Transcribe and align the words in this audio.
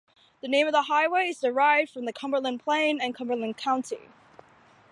The 0.41 0.47
name 0.47 0.65
of 0.65 0.73
the 0.73 0.81
highway 0.81 1.27
is 1.27 1.41
derived 1.41 1.91
from 1.91 2.05
the 2.05 2.11
Cumberland 2.11 2.61
Plain 2.61 2.99
and 2.99 3.13
Cumberland 3.13 3.55
County. 3.57 4.09